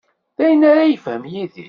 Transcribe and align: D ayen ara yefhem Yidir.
D 0.37 0.39
ayen 0.45 0.63
ara 0.71 0.89
yefhem 0.91 1.23
Yidir. 1.31 1.59